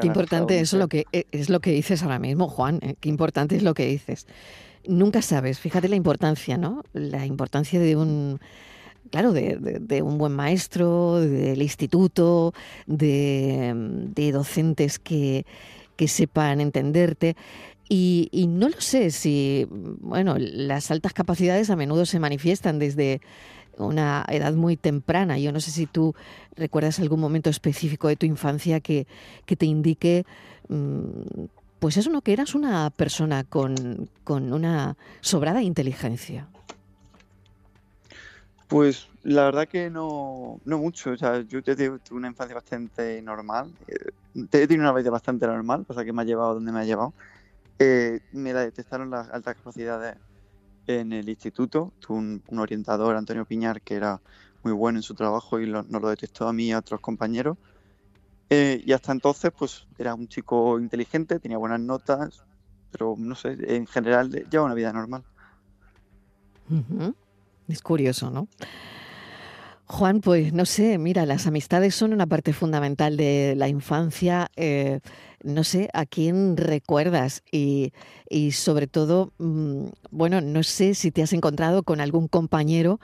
Qué 0.00 0.06
importante 0.06 0.60
es 0.60 0.72
lo 0.72 0.88
que 0.88 1.06
e, 1.12 1.26
es 1.32 1.48
lo 1.48 1.60
que 1.60 1.72
dices 1.72 2.02
ahora 2.02 2.18
mismo, 2.18 2.48
Juan. 2.48 2.78
Eh, 2.82 2.94
qué 3.00 3.08
importante 3.08 3.56
es 3.56 3.62
lo 3.62 3.74
que 3.74 3.86
dices. 3.86 4.26
nunca 4.86 5.20
sabes, 5.22 5.58
fíjate 5.58 5.88
la 5.88 5.96
importancia, 5.96 6.56
¿no? 6.56 6.82
La 6.92 7.26
importancia 7.26 7.78
de 7.78 7.96
un 7.96 8.40
claro, 9.10 9.32
de, 9.32 10.02
un 10.02 10.18
buen 10.18 10.32
maestro, 10.32 11.20
del 11.20 11.60
instituto, 11.60 12.54
de, 12.86 14.30
docentes 14.32 14.98
que, 14.98 15.44
sepan 16.06 16.60
entenderte. 16.60 17.36
Y, 17.88 18.46
no 18.48 18.68
lo 18.68 18.80
sé 18.80 19.10
si, 19.10 19.66
bueno, 19.68 20.36
las 20.38 20.90
altas 20.90 21.12
capacidades 21.12 21.70
a 21.70 21.76
menudo 21.76 22.06
se 22.06 22.20
manifiestan 22.20 22.78
desde 22.78 23.20
una 23.78 24.24
edad 24.28 24.52
muy 24.54 24.76
temprana. 24.76 25.38
Yo 25.38 25.52
no 25.52 25.60
sé 25.60 25.70
si 25.70 25.86
tú 25.86 26.14
recuerdas 26.56 27.00
algún 27.00 27.20
momento 27.20 27.50
específico 27.50 28.08
de 28.08 28.16
tu 28.16 28.26
infancia 28.26 28.80
que, 28.80 29.06
que 29.46 29.56
te 29.56 29.66
indique, 29.66 30.24
mm, 30.68 31.44
pues 31.78 31.96
eso, 31.96 32.10
¿no? 32.10 32.20
Que 32.22 32.32
eras 32.32 32.54
una 32.54 32.90
persona 32.90 33.44
con, 33.44 34.10
con 34.24 34.52
una 34.52 34.96
sobrada 35.20 35.62
inteligencia. 35.62 36.48
Pues 38.68 39.08
la 39.24 39.44
verdad 39.44 39.66
que 39.66 39.90
no, 39.90 40.60
no 40.64 40.78
mucho. 40.78 41.10
O 41.10 41.16
sea, 41.16 41.40
yo 41.40 41.62
tuve 41.62 41.98
una 42.12 42.28
infancia 42.28 42.54
bastante 42.54 43.20
normal. 43.20 43.72
Eh, 43.88 44.10
he 44.34 44.66
tenido 44.66 44.88
una 44.88 44.92
vida 44.92 45.10
bastante 45.10 45.46
normal, 45.46 45.84
cosa 45.86 46.04
que 46.04 46.12
me 46.12 46.22
ha 46.22 46.24
llevado 46.24 46.54
donde 46.54 46.70
me 46.70 46.80
ha 46.80 46.84
llevado. 46.84 47.12
Eh, 47.78 48.20
me 48.32 48.52
la 48.52 48.60
detectaron 48.60 49.10
las 49.10 49.28
altas 49.30 49.56
capacidades 49.56 50.16
en 50.98 51.12
el 51.12 51.28
instituto. 51.28 51.92
Tuve 52.00 52.18
un, 52.18 52.58
orientador, 52.58 53.16
Antonio 53.16 53.44
Piñar, 53.44 53.80
que 53.80 53.94
era 53.94 54.20
muy 54.62 54.72
bueno 54.72 54.98
en 54.98 55.02
su 55.02 55.14
trabajo 55.14 55.60
y 55.60 55.70
nos 55.70 55.86
lo 55.88 56.08
detectó 56.08 56.48
a 56.48 56.52
mí 56.52 56.66
y 56.66 56.72
a 56.72 56.78
otros 56.78 57.00
compañeros. 57.00 57.56
Eh, 58.50 58.82
y 58.84 58.92
hasta 58.92 59.12
entonces, 59.12 59.52
pues 59.56 59.86
era 59.96 60.14
un 60.14 60.26
chico 60.26 60.78
inteligente, 60.80 61.38
tenía 61.38 61.56
buenas 61.56 61.80
notas, 61.80 62.42
pero 62.90 63.14
no 63.16 63.36
sé, 63.36 63.56
en 63.60 63.86
general 63.86 64.30
lleva 64.50 64.64
una 64.64 64.74
vida 64.74 64.92
normal. 64.92 65.22
Es 67.68 67.80
curioso, 67.82 68.30
¿no? 68.30 68.48
Juan, 69.90 70.20
pues 70.20 70.52
no 70.52 70.66
sé, 70.66 70.98
mira, 70.98 71.26
las 71.26 71.48
amistades 71.48 71.96
son 71.96 72.12
una 72.12 72.24
parte 72.24 72.52
fundamental 72.52 73.16
de 73.16 73.54
la 73.56 73.66
infancia. 73.66 74.48
Eh, 74.54 75.00
no 75.42 75.64
sé 75.64 75.90
a 75.92 76.06
quién 76.06 76.56
recuerdas 76.56 77.42
y, 77.50 77.92
sobre 78.52 78.86
todo, 78.86 79.32
mm, 79.38 79.86
bueno, 80.12 80.40
no 80.40 80.62
sé 80.62 80.94
si 80.94 81.10
te 81.10 81.24
has 81.24 81.32
encontrado 81.32 81.82
con 81.82 82.00
algún 82.00 82.28
compañero 82.28 83.00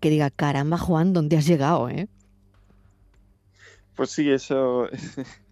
que 0.00 0.10
diga, 0.10 0.30
caramba, 0.30 0.78
Juan, 0.78 1.12
¿dónde 1.12 1.36
has 1.36 1.46
llegado? 1.46 1.88
Eh? 1.88 2.08
Pues 3.94 4.10
sí, 4.10 4.28
eso 4.28 4.90
es 4.90 5.16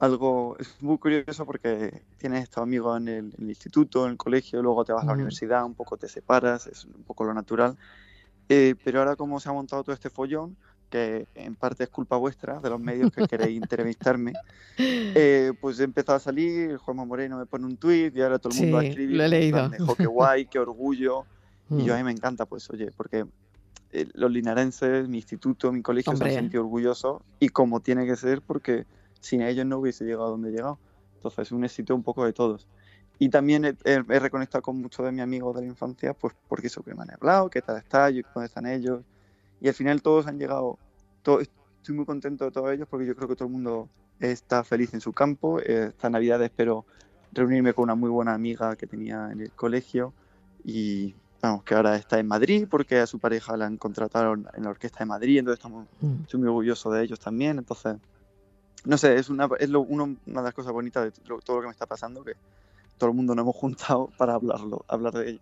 algo 0.00 0.56
es 0.58 0.74
muy 0.82 0.98
curioso 0.98 1.46
porque 1.46 2.02
tienes 2.18 2.42
estos 2.42 2.64
amigos 2.64 3.00
en 3.00 3.06
el, 3.06 3.48
instituto, 3.48 4.04
en 4.06 4.12
el 4.12 4.16
colegio, 4.16 4.60
luego 4.60 4.84
te 4.84 4.92
vas 4.92 5.04
a 5.04 5.06
la 5.06 5.12
universidad, 5.12 5.64
un 5.64 5.74
poco 5.74 5.96
te 5.96 6.08
separas, 6.08 6.66
es 6.66 6.84
un 6.84 7.04
poco 7.04 7.22
lo 7.22 7.32
natural. 7.32 7.78
Eh, 8.48 8.74
pero 8.84 9.00
ahora 9.00 9.16
como 9.16 9.40
se 9.40 9.48
ha 9.48 9.52
montado 9.52 9.82
todo 9.82 9.94
este 9.94 10.10
follón, 10.10 10.56
que 10.90 11.26
en 11.34 11.56
parte 11.56 11.84
es 11.84 11.90
culpa 11.90 12.16
vuestra, 12.16 12.60
de 12.60 12.70
los 12.70 12.80
medios 12.80 13.10
que 13.10 13.26
queréis 13.26 13.60
entrevistarme, 13.60 14.32
eh, 14.78 15.52
pues 15.60 15.80
he 15.80 15.84
empezado 15.84 16.16
a 16.16 16.20
salir, 16.20 16.76
Juanma 16.76 17.04
Moreno 17.04 17.38
me 17.38 17.46
pone 17.46 17.66
un 17.66 17.76
tuit 17.76 18.16
y 18.16 18.22
ahora 18.22 18.38
todo 18.38 18.52
el 18.52 18.60
mundo 18.60 18.76
va 18.76 18.82
a 18.82 18.86
escribir. 18.86 19.16
lo 19.16 19.24
he 19.24 19.28
leído. 19.28 19.70
qué 19.96 20.06
guay, 20.06 20.46
qué 20.46 20.58
orgullo. 20.58 21.24
Y 21.68 21.82
yo 21.82 21.94
a 21.94 21.96
mí 21.96 22.04
me 22.04 22.12
encanta, 22.12 22.46
pues 22.46 22.70
oye, 22.70 22.92
porque 22.96 23.26
eh, 23.92 24.06
los 24.14 24.30
linarenses, 24.30 25.08
mi 25.08 25.18
instituto, 25.18 25.72
mi 25.72 25.82
colegio 25.82 26.14
se 26.16 26.24
han 26.24 26.30
sentido 26.30 26.62
orgullosos 26.62 27.22
y 27.40 27.48
como 27.48 27.80
tiene 27.80 28.06
que 28.06 28.14
ser 28.14 28.42
porque 28.42 28.86
sin 29.20 29.42
ellos 29.42 29.66
no 29.66 29.78
hubiese 29.78 30.04
llegado 30.04 30.26
a 30.26 30.30
donde 30.30 30.50
he 30.50 30.52
llegado. 30.52 30.78
Entonces 31.16 31.48
es 31.48 31.52
un 31.52 31.64
éxito 31.64 31.94
un 31.94 32.02
poco 32.02 32.24
de 32.24 32.32
todos. 32.32 32.68
Y 33.18 33.28
también 33.30 33.64
he, 33.64 34.02
reconectado 34.02 34.62
con 34.62 34.80
muchos 34.80 35.04
de 35.04 35.12
mis 35.12 35.22
amigos 35.22 35.54
de 35.56 35.62
la 35.62 35.68
infancia, 35.68 36.12
pues 36.12 36.34
porque 36.48 36.66
eso 36.66 36.82
que 36.82 36.94
me 36.94 37.02
han 37.02 37.12
hablado, 37.12 37.48
qué 37.48 37.62
tal 37.62 37.78
está, 37.78 38.10
yo, 38.10 38.22
dónde 38.34 38.46
están 38.46 38.66
ellos. 38.66 39.02
Y 39.60 39.68
al 39.68 39.74
final 39.74 40.02
todos 40.02 40.26
han 40.26 40.38
llegado, 40.38 40.78
todo, 41.22 41.40
estoy 41.40 41.94
muy 41.94 42.04
contento 42.04 42.44
de 42.44 42.50
todos 42.50 42.72
ellos 42.72 42.86
porque 42.90 43.06
yo 43.06 43.16
creo 43.16 43.28
que 43.28 43.36
todo 43.36 43.46
el 43.46 43.52
mundo 43.52 43.88
está 44.20 44.64
feliz 44.64 44.92
en 44.92 45.00
su 45.00 45.12
campo. 45.12 45.60
Esta 45.60 46.10
Navidad 46.10 46.42
espero 46.42 46.84
reunirme 47.32 47.72
con 47.72 47.84
una 47.84 47.94
muy 47.94 48.10
buena 48.10 48.34
amiga 48.34 48.76
que 48.76 48.86
tenía 48.86 49.30
en 49.32 49.40
el 49.40 49.50
colegio 49.52 50.12
y 50.64 51.14
vamos, 51.40 51.64
que 51.64 51.74
ahora 51.74 51.96
está 51.96 52.18
en 52.18 52.26
Madrid 52.26 52.66
porque 52.70 52.98
a 52.98 53.06
su 53.06 53.18
pareja 53.18 53.56
la 53.56 53.66
han 53.66 53.76
contratado 53.76 54.34
en 54.34 54.62
la 54.62 54.70
Orquesta 54.70 55.00
de 55.00 55.06
Madrid, 55.06 55.38
entonces 55.38 55.58
estamos, 55.58 55.86
mm. 56.00 56.22
estoy 56.22 56.40
muy 56.40 56.48
orgulloso 56.48 56.90
de 56.90 57.02
ellos 57.02 57.20
también. 57.20 57.58
Entonces, 57.58 57.96
no 58.84 58.98
sé, 58.98 59.16
es 59.16 59.28
una, 59.28 59.48
es 59.58 59.68
lo, 59.68 59.80
una 59.80 60.16
de 60.24 60.42
las 60.42 60.54
cosas 60.54 60.72
bonitas 60.72 61.04
de 61.04 61.10
todo 61.10 61.56
lo 61.56 61.60
que 61.62 61.68
me 61.68 61.72
está 61.72 61.86
pasando, 61.86 62.24
que 62.24 62.34
todo 62.98 63.10
el 63.10 63.16
mundo 63.16 63.34
nos 63.34 63.44
hemos 63.44 63.56
juntado 63.56 64.10
para 64.18 64.34
hablarlo, 64.34 64.84
hablar 64.88 65.14
de 65.14 65.30
ello. 65.30 65.40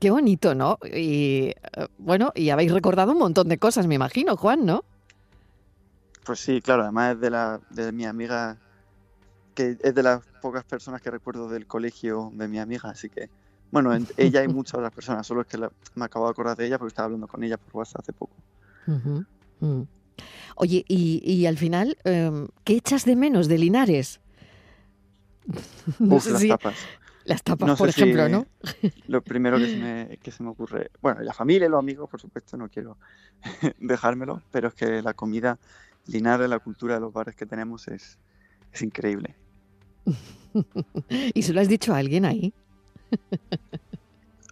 Qué 0.00 0.10
bonito, 0.10 0.54
¿no? 0.54 0.78
Y 0.84 1.54
eh, 1.72 1.86
bueno, 1.98 2.32
y 2.34 2.50
habéis 2.50 2.72
recordado 2.72 3.12
un 3.12 3.18
montón 3.18 3.48
de 3.48 3.58
cosas, 3.58 3.86
me 3.86 3.94
imagino, 3.94 4.36
Juan, 4.36 4.66
¿no? 4.66 4.84
Pues 6.24 6.40
sí, 6.40 6.60
claro, 6.60 6.82
además 6.82 7.14
es 7.14 7.20
de, 7.20 7.30
la, 7.30 7.60
de 7.70 7.92
mi 7.92 8.04
amiga, 8.04 8.58
que 9.54 9.78
es 9.80 9.94
de 9.94 10.02
las 10.02 10.22
pocas 10.42 10.64
personas 10.64 11.00
que 11.00 11.10
recuerdo 11.10 11.48
del 11.48 11.66
colegio 11.66 12.30
de 12.34 12.48
mi 12.48 12.58
amiga, 12.58 12.90
así 12.90 13.08
que, 13.08 13.30
bueno, 13.70 13.92
ella 14.16 14.42
y 14.42 14.48
muchas 14.48 14.74
otras 14.74 14.92
personas, 14.92 15.26
solo 15.26 15.42
es 15.42 15.46
que 15.46 15.58
me 15.94 16.04
acabo 16.04 16.26
de 16.26 16.32
acordar 16.32 16.56
de 16.56 16.66
ella 16.66 16.78
porque 16.78 16.90
estaba 16.90 17.06
hablando 17.06 17.28
con 17.28 17.42
ella 17.44 17.56
por 17.56 17.76
WhatsApp 17.76 18.00
hace 18.02 18.12
poco. 18.12 18.34
Mm. 19.60 19.82
Oye, 20.56 20.84
y, 20.86 21.46
al 21.46 21.58
final, 21.58 21.96
em, 22.04 22.48
¿qué 22.64 22.76
echas 22.76 23.04
de 23.04 23.16
menos 23.16 23.48
de 23.48 23.58
Linares? 23.58 24.20
No 25.98 26.16
las 26.16 26.48
tapas. 26.48 26.76
Las 27.24 27.42
tapas, 27.42 27.78
por 27.78 27.88
ejemplo, 27.88 28.28
¿no? 28.28 28.46
Lo 29.08 29.22
primero 29.22 29.58
que 29.58 29.66
se, 29.66 29.76
me, 29.76 30.18
que 30.22 30.30
se 30.30 30.42
me 30.42 30.50
ocurre, 30.50 30.90
bueno, 31.00 31.22
la 31.22 31.32
familia 31.32 31.66
y 31.66 31.70
los 31.70 31.78
amigos, 31.78 32.08
por 32.10 32.20
supuesto, 32.20 32.56
no 32.56 32.68
quiero 32.68 32.98
dejármelo, 33.78 34.42
pero 34.50 34.68
es 34.68 34.74
que 34.74 35.00
la 35.00 35.14
comida 35.14 35.58
Linares, 36.06 36.50
la 36.50 36.58
cultura 36.58 36.94
de 36.94 37.00
los 37.00 37.12
bares 37.12 37.34
que 37.34 37.46
tenemos 37.46 37.88
es, 37.88 38.18
es 38.72 38.82
increíble. 38.82 39.34
¿Y 41.08 41.42
se 41.42 41.54
lo 41.54 41.62
has 41.62 41.68
dicho 41.68 41.94
a 41.94 41.98
alguien 41.98 42.26
ahí? 42.26 42.52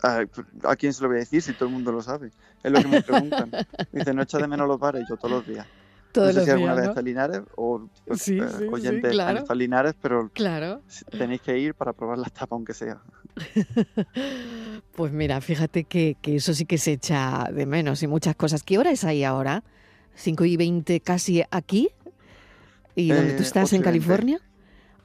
¿A, 0.03 0.77
quién 0.77 0.95
se 0.95 1.03
lo 1.03 1.09
voy 1.09 1.19
a 1.19 1.21
decir 1.21 1.43
si 1.43 1.53
todo 1.53 1.67
el 1.67 1.75
mundo 1.75 1.93
lo 1.93 2.01
sabe? 2.01 2.31
Es 2.63 2.73
lo 2.73 2.81
que 2.81 2.89
me 2.89 3.03
preguntan. 3.03 3.51
Me 3.93 4.01
dicen, 4.01 4.17
no 4.17 4.23
echa 4.23 4.39
de 4.39 4.49
menos 4.49 4.67
los 4.67 4.79
bares, 4.79 5.05
yo 5.11 5.17
todos 5.19 5.31
los 5.31 5.47
días 5.47 5.67
no 6.14 6.33
sé 6.33 6.45
si 6.45 6.50
alguna 6.50 6.75
vez 6.75 6.88
está 6.88 7.02
Linares 7.02 7.42
o 7.57 7.88
sí, 8.14 8.38
eh, 8.38 8.47
sí, 8.59 8.64
oyentes 8.71 9.12
sí, 9.12 9.54
Linares, 9.54 9.95
pero 10.00 10.31
claro. 10.33 10.83
tenéis 11.11 11.40
que 11.40 11.59
ir 11.59 11.75
para 11.75 11.92
probar 11.92 12.19
la 12.19 12.28
tapa 12.28 12.57
aunque 12.57 12.75
sea. 12.75 13.00
pues 14.97 15.12
mira, 15.12 15.40
fíjate 15.40 15.85
que, 15.85 16.16
que, 16.21 16.37
eso 16.37 16.54
sí 16.54 16.66
que 16.66 16.78
se 16.78 16.92
echa 16.92 17.49
de 17.52 17.66
menos 17.66 18.02
y 18.02 18.07
muchas 18.07 18.37
cosas. 18.37 18.62
¿Qué 18.62 18.78
hora 18.78 18.90
es 18.90 19.04
ahí 19.04 19.25
ahora? 19.25 19.64
¿5 20.16 20.49
y 20.49 20.57
20 20.57 21.00
casi 21.00 21.42
aquí? 21.50 21.90
¿Y 22.95 23.09
donde 23.09 23.33
tú 23.33 23.42
eh, 23.42 23.47
estás 23.47 23.73
en 23.73 23.83
California? 23.83 24.40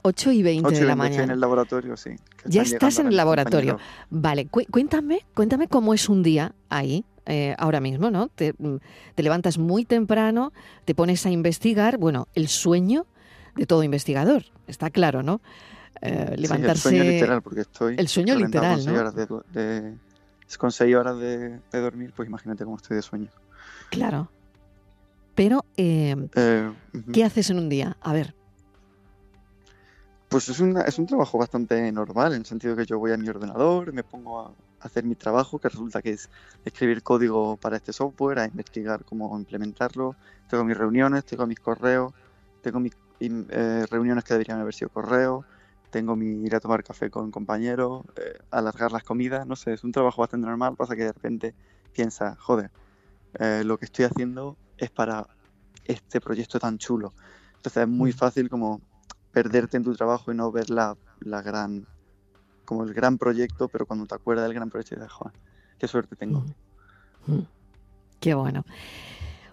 8 0.07 0.31
y 0.31 0.43
20 0.43 0.71
de 0.71 0.85
la 0.85 0.95
mañana. 0.95 1.23
en 1.23 1.31
el 1.31 1.39
laboratorio, 1.39 1.97
sí. 1.97 2.11
Ya 2.45 2.61
estás 2.61 2.99
en 2.99 3.07
el 3.07 3.17
laboratorio. 3.17 3.77
Vale, 4.09 4.47
cuéntame, 4.47 5.25
cuéntame 5.35 5.67
cómo 5.67 5.93
es 5.93 6.09
un 6.09 6.23
día 6.23 6.53
ahí. 6.69 7.05
Eh, 7.29 7.53
ahora 7.57 7.81
mismo, 7.81 8.09
¿no? 8.09 8.27
Mm, 8.57 8.77
te, 9.15 9.21
levantas 9.23 9.57
muy 9.57 9.83
temprano, 9.83 10.53
te 10.85 10.95
pones 10.95 11.25
a 11.25 11.29
investigar, 11.29 11.97
bueno, 11.97 12.29
el 12.35 12.47
sueño 12.47 13.05
de 13.57 13.65
todo 13.65 13.83
investigador, 13.83 14.45
está 14.65 14.89
claro, 14.91 15.23
¿no? 15.23 15.41
Eh, 16.01 16.35
levantarse... 16.37 16.87
el 16.87 16.95
sueño 16.95 17.03
literal, 17.03 17.41
porque 17.41 17.61
estoy... 17.61 17.95
El 17.97 18.07
sueño 18.07 18.33
literal, 18.35 18.81
con 18.81 18.95
Horas 18.95 19.13
de, 19.13 19.97
con 20.57 20.71
seis 20.71 20.95
horas 20.95 21.19
de, 21.19 21.59
dormir, 21.73 22.13
pues 22.15 22.29
imagínate 22.29 22.63
cómo 22.63 22.77
estoy 22.77 22.95
de 22.95 23.01
sueño. 23.01 23.27
Claro. 23.89 24.31
Pero, 25.35 25.65
eh, 25.75 26.15
¿qué 27.11 27.25
haces 27.25 27.49
en 27.49 27.59
un 27.59 27.67
día? 27.67 27.97
A 27.99 28.13
ver. 28.13 28.36
Pues 30.29 30.49
es, 30.49 30.59
es 30.59 30.99
un 30.99 31.05
trabajo 31.05 31.37
bastante 31.37 31.89
normal, 31.91 32.33
en 32.33 32.39
el 32.39 32.45
sentido 32.45 32.75
que 32.75 32.85
yo 32.85 32.99
voy 32.99 33.13
a 33.13 33.17
mi 33.17 33.29
ordenador, 33.29 33.93
me 33.93 34.03
pongo 34.03 34.41
a, 34.41 34.51
hacer 34.81 35.05
mi 35.05 35.15
trabajo, 35.15 35.59
que 35.59 35.69
resulta 35.69 36.01
que 36.01 36.11
es 36.11 36.29
escribir 36.65 37.01
código 37.01 37.57
para 37.57 37.77
este 37.77 37.93
software, 37.93 38.39
a 38.39 38.45
investigar 38.45 39.05
cómo 39.05 39.37
implementarlo. 39.37 40.15
Tengo 40.49 40.63
mis 40.63 40.77
reuniones, 40.77 41.25
tengo 41.25 41.47
mis 41.47 41.59
correos, 41.59 42.13
tengo 42.61 42.79
mis 42.79 42.93
eh, 43.19 43.85
reuniones 43.89 44.23
que 44.23 44.33
deberían 44.33 44.59
haber 44.59 44.73
sido 44.73 44.89
correos, 44.89 45.45
tengo 45.89 46.15
mi 46.15 46.43
ir 46.45 46.55
a 46.55 46.59
tomar 46.59 46.83
café 46.83 47.09
con 47.09 47.31
compañeros, 47.31 48.03
eh, 48.17 48.37
alargar 48.51 48.91
las 48.91 49.03
comidas, 49.03 49.47
no 49.47 49.55
sé, 49.55 49.73
es 49.73 49.83
un 49.83 49.91
trabajo 49.91 50.21
bastante 50.21 50.45
normal, 50.45 50.75
pasa 50.75 50.95
que 50.95 51.03
de 51.03 51.13
repente 51.13 51.55
piensa, 51.93 52.35
joder, 52.35 52.69
eh, 53.39 53.63
lo 53.65 53.77
que 53.77 53.85
estoy 53.85 54.05
haciendo 54.05 54.57
es 54.77 54.89
para 54.91 55.25
este 55.85 56.19
proyecto 56.19 56.59
tan 56.59 56.77
chulo. 56.77 57.13
Entonces 57.55 57.83
es 57.83 57.89
muy 57.89 58.11
mm. 58.11 58.13
fácil 58.13 58.49
como 58.49 58.81
perderte 59.37 59.77
en 59.77 59.83
tu 59.83 59.93
trabajo 59.93 60.31
y 60.31 60.35
no 60.35 60.51
ver 60.51 60.71
la, 60.71 60.97
la 61.19 61.43
gran 61.43 61.85
como 62.65 62.83
el 62.83 62.93
gran 62.95 63.19
proyecto, 63.19 63.67
pero 63.67 63.85
cuando 63.85 64.07
te 64.07 64.15
acuerdas 64.15 64.45
del 64.45 64.55
gran 64.55 64.71
proyecto, 64.71 64.99
de 64.99 65.07
Juan, 65.07 65.31
qué 65.77 65.87
suerte 65.87 66.15
tengo. 66.15 66.43
Qué 68.19 68.33
bueno. 68.33 68.65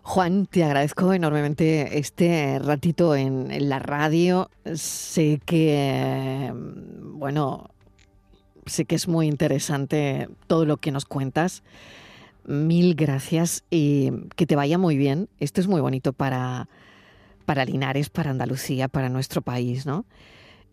Juan, 0.00 0.47
te 0.47 0.64
agradezco 0.64 1.12
enormemente 1.12 1.99
este 1.99 2.59
ratito 2.61 3.14
en, 3.14 3.69
la 3.69 3.79
radio. 3.79 4.49
Sé 4.75 5.38
que, 5.45 6.50
bueno, 6.55 7.69
sé 8.64 8.87
que 8.87 8.95
es 8.95 9.07
muy 9.07 9.26
interesante 9.26 10.31
todo 10.47 10.64
lo 10.64 10.79
que 10.79 10.93
nos 10.93 11.05
cuentas. 11.05 11.62
Mil 12.47 12.95
gracias 12.95 13.64
y 13.69 14.29
que 14.35 14.47
te 14.47 14.57
vaya 14.57 14.79
muy 14.79 14.97
bien. 14.97 15.29
Esto 15.41 15.61
es 15.61 15.69
muy 15.69 15.83
bonito 15.83 16.14
para, 16.14 16.71
para 17.44 17.64
Linares, 17.64 18.10
para 18.10 18.30
Andalucía, 18.30 18.88
para 18.88 19.08
nuestro 19.08 19.42
país, 19.42 19.86
¿no? 19.86 20.04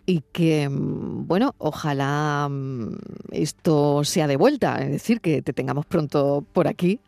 Y 0.05 0.23
que, 0.31 0.67
mm, 0.69 1.27
bueno, 1.27 1.53
ojalá 1.57 2.47
mm, 2.49 2.95
esto 3.31 4.03
sea 4.03 4.27
de 4.27 4.37
vuelta, 4.37 4.81
es 4.81 4.91
decir, 4.91 5.21
que 5.21 5.41
te 5.41 5.53
tengamos 5.53 5.85
pronto 5.85 6.45
por 6.53 6.67
aquí 6.67 6.99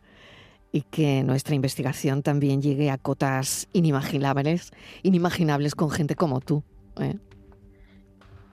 y 0.72 0.82
que 0.82 1.22
nuestra 1.22 1.54
investigación 1.54 2.22
también 2.22 2.60
llegue 2.60 2.90
a 2.90 2.98
cotas 2.98 3.68
inimaginables, 3.72 4.72
inimaginables 5.02 5.74
con 5.74 5.90
gente 5.90 6.16
como 6.16 6.40
tú. 6.40 6.64
¿eh? 6.98 7.16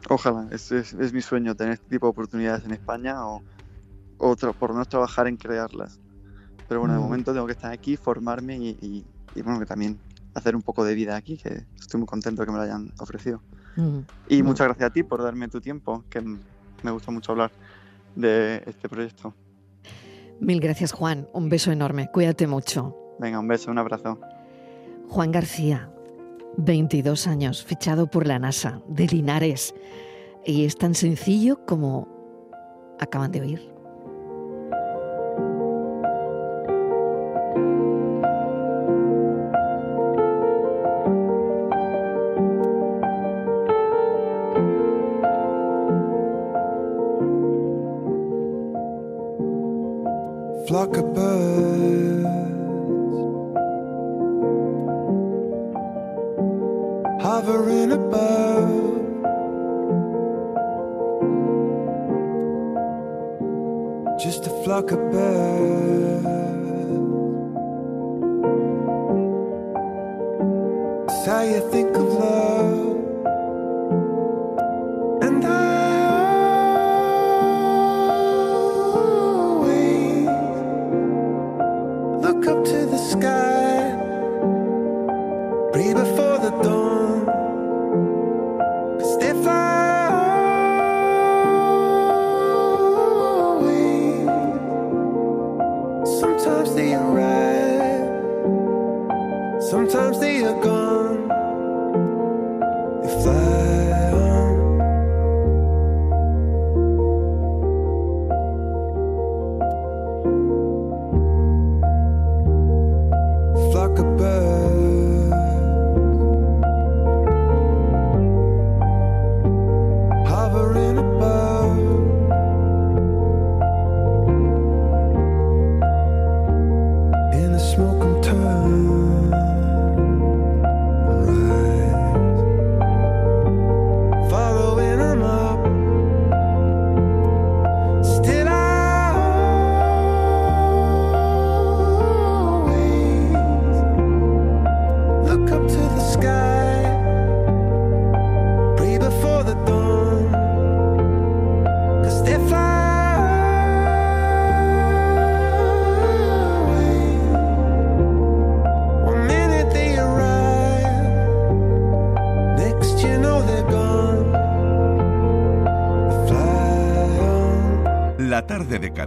Ojalá, 0.10 0.48
es, 0.52 0.72
es, 0.72 1.14
mi 1.14 1.22
sueño 1.22 1.56
tener 1.56 1.74
este 1.74 1.90
tipo 1.90 2.06
de 2.06 2.12
oportunidades 2.12 2.66
en 2.66 2.72
España 2.72 3.26
o, 3.26 3.42
o 4.18 4.36
por 4.36 4.70
lo 4.70 4.76
menos 4.76 4.88
trabajar 4.88 5.28
en 5.28 5.38
crearlas. 5.38 6.00
Pero 6.68 6.80
bueno, 6.80 6.94
de 6.94 7.00
mm. 7.00 7.04
momento 7.04 7.34
tengo 7.34 7.46
que 7.46 7.52
estar 7.52 7.72
aquí, 7.72 7.98
formarme 7.98 8.56
y, 8.56 9.06
bueno, 9.44 9.60
que 9.60 9.66
también 9.66 10.00
hacer 10.34 10.56
un 10.56 10.62
poco 10.62 10.84
de 10.84 10.96
vida 10.96 11.16
aquí, 11.16 11.38
que 11.38 11.66
estoy 11.80 12.00
muy 12.00 12.08
contento 12.08 12.46
que 12.46 12.52
me 12.52 12.58
lo 12.58 12.64
hayan 12.64 12.92
ofrecido. 13.00 13.42
Mm. 13.76 14.00
Y 14.30 14.44
muchas 14.44 14.68
gracias 14.68 14.90
a 14.90 14.94
ti 14.94 15.04
por 15.04 15.22
darme 15.24 15.48
tu 15.48 15.62
tiempo, 15.62 16.04
que 16.10 16.22
me 16.22 16.92
gusta 16.92 17.12
mucho 17.12 17.32
hablar 17.32 17.52
de 18.16 18.64
este 18.66 18.90
proyecto. 18.90 19.34
Mil 20.40 20.60
gracias, 20.60 20.92
Juan. 20.92 21.28
Un 21.34 21.50
beso 21.50 21.72
enorme. 21.72 22.10
Cuídate 22.12 22.48
mucho. 22.48 22.96
Venga, 23.20 23.40
un 23.40 23.48
beso, 23.48 23.70
un 23.70 23.78
abrazo. 23.78 24.20
Juan 25.08 25.32
García, 25.32 25.92
22 26.58 27.28
años, 27.28 27.64
fichado 27.64 28.08
por 28.08 28.26
la 28.26 28.40
NASA 28.40 28.82
de 28.88 29.06
Linares. 29.08 29.76
Y 30.46 30.66
es 30.66 30.78
tan 30.78 30.96
sencillo 30.96 31.64
como 31.66 32.08
acaban 33.00 33.32
de 33.32 33.42
oír. 33.42 33.71